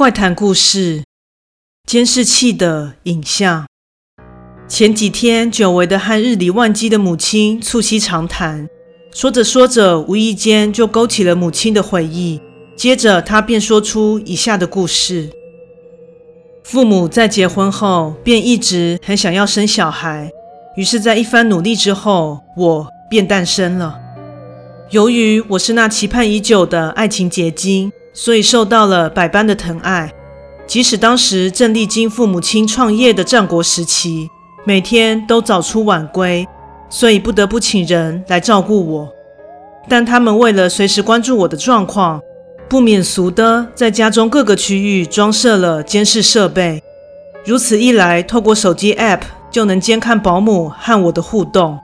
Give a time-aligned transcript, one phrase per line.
[0.00, 1.02] 怪谈故事：
[1.86, 3.66] 监视器的影像。
[4.66, 8.66] 前几天，久违的和日理万机的母亲促膝长谈，
[9.12, 12.40] 说着说着，无意间就勾起了母亲的回忆。
[12.74, 15.28] 接着，她便说出以下的故事：
[16.64, 20.30] 父母在结婚后便一直很想要生小孩，
[20.78, 24.00] 于是，在一番努力之后，我便诞生了。
[24.92, 27.92] 由于我是那期盼已久的爱情结晶。
[28.12, 30.12] 所以受到了百般的疼爱，
[30.66, 34.28] 即使当时正历经父母亲创业的战国时期，
[34.64, 36.46] 每天都早出晚归，
[36.88, 39.08] 所以不得不请人来照顾我。
[39.88, 42.20] 但他们为了随时关注我的状况，
[42.68, 46.82] 不免俗的在家中各个区域装设了监视设备。
[47.44, 51.78] 如此一来，透过手机 App 就能监看保姆和我的互动。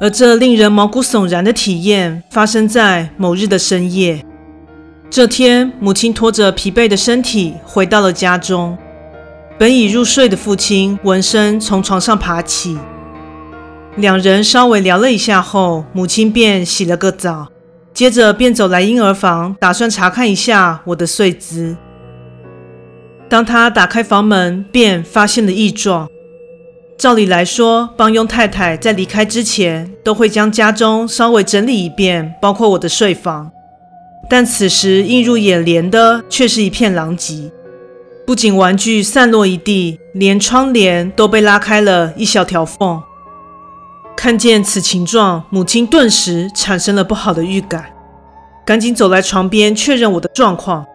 [0.00, 4.24] 而这令人毛骨悚然的体验发生在某日的深夜。
[5.14, 8.76] 这天，母亲拖着疲惫的身体回到了家中。
[9.56, 12.76] 本已入睡的父亲闻声从床上爬起，
[13.94, 17.46] 两人稍微聊了一下后，母亲便洗了个澡，
[17.92, 21.76] 接着便走来婴儿房，打算查看一下我的睡姿。
[23.28, 26.08] 当他打开房门，便发现了异状。
[26.98, 33.52] 照理来说，帮佣太太在离开之前都会将家中稍微整理一遍，包括我的睡房。
[34.28, 37.50] 但此时映入眼帘的却是一片狼藉，
[38.26, 43.02] 不仅玩具散落一地，连窗帘都被拉开了一小条缝。
[44.16, 47.86] 看见此情状，母亲顿时产生了不好的预感，
[48.64, 50.86] 赶紧走来床边确认我的状况。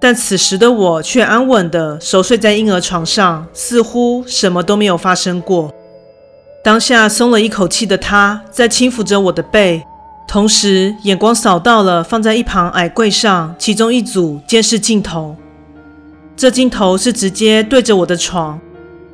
[0.00, 5.70] 但此时的我却安稳地熟睡在婴儿床上，似乎什么都没有发生过。
[6.64, 9.82] 当下松了一口气的她，在轻抚着我的背。
[10.30, 15.34] 同时，眼光扫到了放在一旁矮柜上其中一组监视镜头。
[16.36, 18.60] 这镜头是直接对着我的床，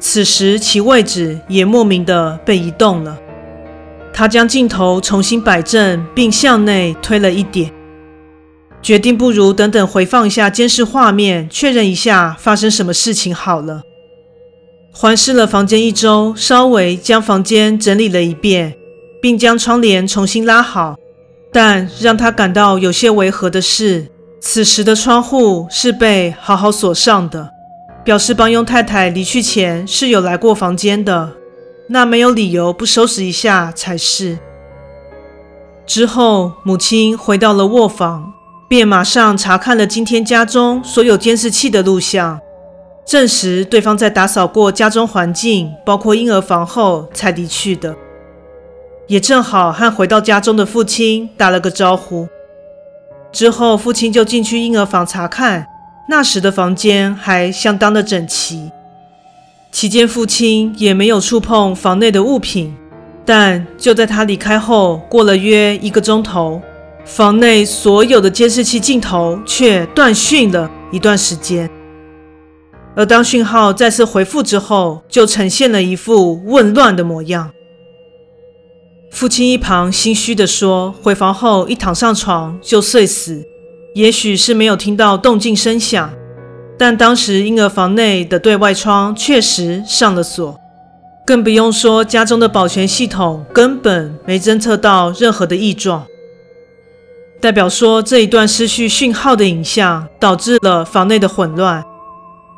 [0.00, 3.16] 此时其位置也莫名的被移动了。
[4.12, 7.70] 他将镜头重新摆正，并向内推了一点，
[8.82, 13.82] 决定不如等等回放一下监视画面，确认一下发生什么事情好了。
[14.90, 18.74] 环视了房间一周，稍微将房间整理了一遍，
[19.22, 20.96] 并将窗帘重新拉好。
[21.54, 24.08] 但让他感到有些违和的是，
[24.40, 27.52] 此时的窗户是被好好锁上的，
[28.02, 31.30] 表示帮佣太太离去前是有来过房间的，
[31.90, 34.36] 那没有理由不收拾一下才是。
[35.86, 38.32] 之后，母亲回到了卧房，
[38.68, 42.40] 便马上查看了今天家中所有监视器的录像，
[43.06, 47.94] 证实对方在打扫过家中环境，包括婴儿房后才离去的。
[49.06, 52.26] 也正好和回到家中的父亲打了个招呼，
[53.30, 55.66] 之后父亲就进去婴儿房查看，
[56.08, 58.70] 那时的房间还相当的整齐。
[59.70, 62.74] 期间父亲也没有触碰房内的物品，
[63.26, 66.62] 但就在他离开后，过了约一个钟头，
[67.04, 71.68] 房内所有的监视器镜头却断讯了一段时间，
[72.94, 77.50] 而当讯号再次回复之后，就呈现了一副混乱的模样。
[79.14, 83.46] 父亲一旁心虚地说：“回房后一躺上床就睡死，
[83.94, 86.12] 也许是没有听到动静声响，
[86.76, 90.58] 但当时婴儿房内的对外窗确实上了锁，
[91.24, 96.04] 更不用说家中的保全系统根本没侦测到任何的异状，
[97.40, 101.84] 代表说这一段失去讯号的影像导致了房内的混乱。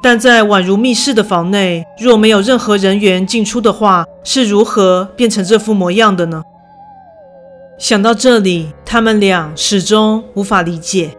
[0.02, 6.42] 但在宛如密室的房内，若没有任何人员进出的话，是如何变成这副模样的呢？
[7.78, 11.16] 想到这里，他们俩始终无法理解。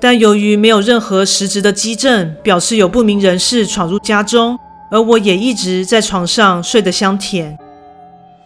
[0.00, 4.58] 但由于没有任何实质的迹证表示有不明人士闯入家中，
[4.90, 7.56] 而我也一直在床上睡得香甜，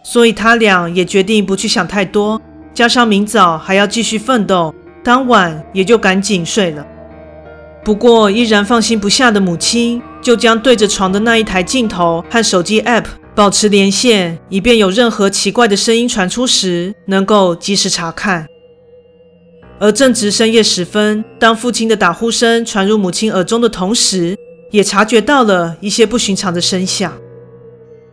[0.03, 2.39] 所以他俩也决定不去想太多。
[2.71, 4.71] 加上明早还要继续奋斗，
[5.03, 6.85] 当晚也就赶紧睡了。
[7.83, 18.47] 不过，依然放心不下的母亲，就将对着床的那一台镜头和手机 App 保持连线，以便有任何奇怪的声音传出时，能够及时查看。
[19.77, 24.37] 而正值深夜时分，当父亲的打呼声传入母亲耳中的同时，
[24.71, 27.11] 也察觉到了一些不寻常的声响。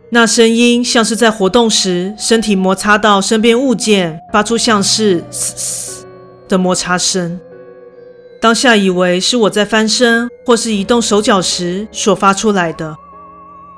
[0.09, 6.05] 那声音像是在活动时，身体摩擦到身边物件，发出像是“嘶嘶”
[6.49, 7.39] 的摩擦声。
[8.41, 12.93] 当下以为是我在翻身或是移动手脚时所发出来的，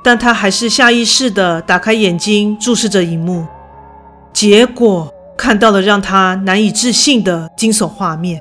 [0.06, 3.44] 但他还是下意识地打开眼睛注视着荧幕，
[4.32, 8.40] 结果看到了让他难以置信的惊悚画面。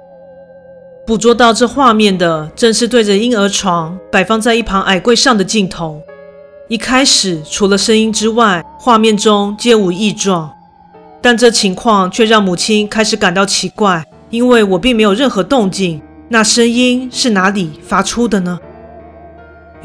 [1.06, 6.02] 捕捉到这画面的，正是对着婴儿床摆放在一旁矮柜上的镜头。
[6.68, 10.52] 一开始，除了声音之外，画面中皆无异状。
[11.22, 18.58] 但这情况却让母亲开始感到奇怪，因为我并没有任何动静，那声音是哪里发出的呢？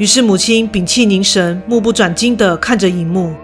[0.00, 3.34] 于是母亲屏气凝神，目不转睛地看着荧幕。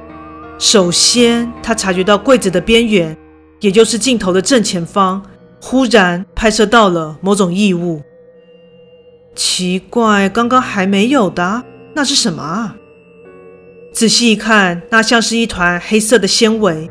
[0.58, 3.14] 首先，她察觉到柜子的边缘，
[3.60, 5.22] 也就是镜头的正前方，
[5.60, 8.00] 忽然拍摄到了某种异物。
[9.34, 11.62] 奇怪，刚刚还没有的，
[11.94, 12.74] 那是什么啊？
[13.92, 16.90] 仔细一看，那像是一团黑色的纤维，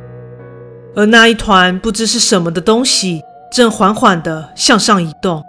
[0.95, 3.19] 而那一团不知是什么的东西，
[3.51, 5.43] 正缓缓地向上移动。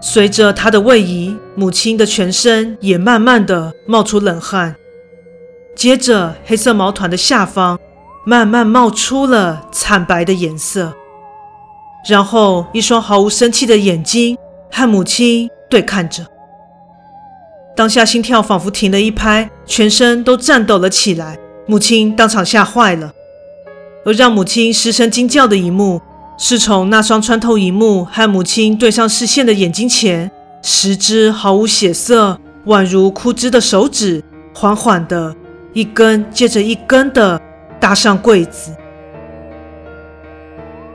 [0.00, 4.74] 随着他的位移，母亲的全身也慢慢的冒出冷汗。
[5.76, 7.78] 接着，黑色毛团的下方
[8.24, 10.94] 慢慢冒出了惨白的颜色。
[12.08, 14.36] 然后，一双毫无生气的眼睛
[14.70, 16.26] 和母亲对看着。
[17.76, 21.38] 当下心跳仿佛停了一拍，全身都颤抖了起来。
[21.66, 23.12] 母亲当场吓坏了。
[24.04, 26.00] 而让母亲失声惊叫的一幕。
[26.42, 30.30] 是从那双穿透荧幕和母亲对上视线的眼睛前，
[30.62, 35.36] 十只毫无血色、宛如枯枝的手指，缓缓地
[35.74, 37.38] 一根接着一根地
[37.78, 38.74] 搭上柜子。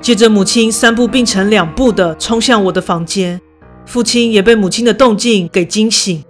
[0.02, 3.40] 接着，母亲三步并成两步地冲向我的房间，
[3.86, 6.24] 父亲也被母亲的动静给惊醒。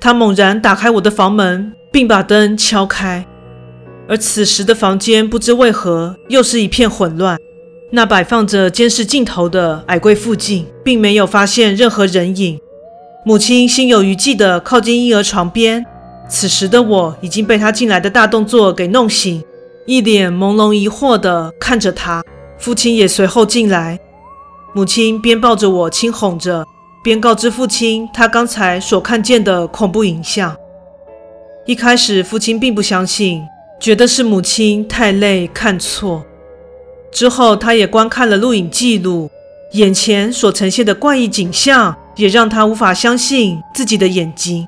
[0.00, 3.24] 他猛然打开我的房门，并把灯敲开。
[4.08, 7.38] 而此时的房间不知为何又是一片混乱。
[7.92, 12.58] 那摆放着监视镜头的矮柜附近，并没有发现任何人影。
[13.24, 15.84] 母亲心有余悸地靠近婴儿床边，
[16.28, 19.42] 此时的我已经被他进来的大动作给弄醒，
[19.86, 22.22] 一脸朦胧疑惑地看着他。
[22.58, 23.98] 父亲也随后进来，
[24.72, 26.64] 母亲边抱着我轻哄着，
[27.02, 30.56] 边告知父亲他刚才所看见的恐怖影像。
[31.66, 33.42] 一开始，父亲并不相信，
[33.80, 36.24] 觉得是母亲太累看错。
[37.12, 39.30] 之后，他也观看了录影记录，
[39.72, 44.66] 眼前所呈现的怪异景象也让他无法相信自己的眼睛。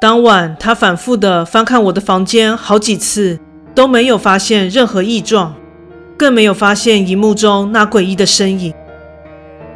[0.00, 3.38] 当晚，他反复地翻看我的房间好几次，
[3.74, 5.54] 都没有发现任何异状，
[6.16, 8.72] 更没有发现荧幕中那诡异的身影。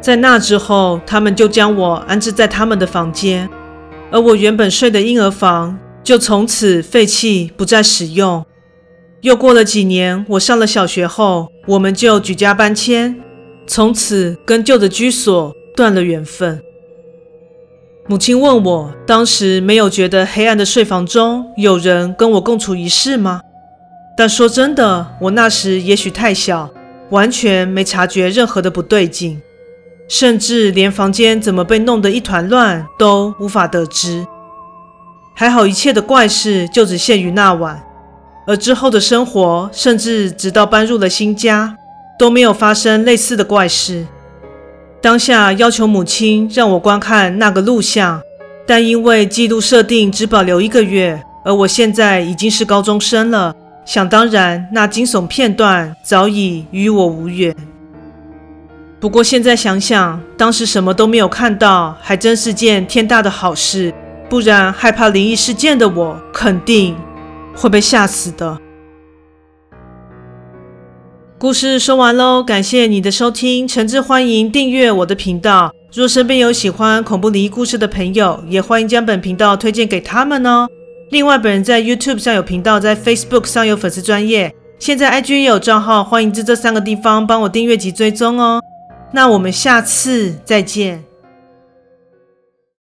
[0.01, 3.49] 在那之后，他们就将我安置在他们的房间，
[4.11, 8.45] 而我原本睡的婴儿房就从此废弃，不再使用。
[9.25, 13.19] 又过了几年，我上了小学后，我们就举家搬迁，
[13.65, 16.61] 从此跟旧的居所断了缘分。
[18.05, 23.41] 母亲问我，当时没有觉得黑暗的睡房中有人跟我共处一室吗？
[24.15, 26.69] 但说真的，我那时也许太小，
[27.09, 29.41] 完全没察觉任何的不对劲，
[30.07, 34.27] 甚至连房间怎么被弄得一团乱都无法得知。
[35.33, 37.83] 还好，一切的怪事就只限于那晚。
[38.47, 41.77] 而之后的生活，甚至直到搬入了新家，
[42.17, 44.05] 都没有发生类似的怪事。
[45.01, 48.21] 当下要求母亲让我观看那个录像，
[48.65, 53.55] 但因为记录设定只保留一个月，而我现在已经是高中生了，
[53.85, 57.55] 想当然，那惊悚片段早已与我无缘。
[58.99, 63.93] 不过现在想想，当时什么都没有看到，还真是件天大的好事，
[64.27, 66.95] 不然害怕灵异事件的我，肯定。
[67.55, 68.59] 会被吓死的。
[71.37, 75.71] 故事说完喽，感谢你的收听，诚挚欢迎订阅我的频道。
[75.93, 80.67] 若身边有喜欢恐怖灵异故事的朋友，也欢迎将本频道推荐给他们哦。
[81.11, 88.61] 另外，本人在 YouTube 上有频道，在 Facebook 上有粉丝专业，现在 IG 也有账号，欢迎至这三个地方帮我订阅及追踪哦。
[89.11, 91.03] 那我们下次再见。